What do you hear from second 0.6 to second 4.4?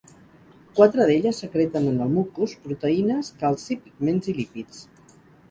Quatre d'elles secreten en el mucus proteïnes, calci, pigments i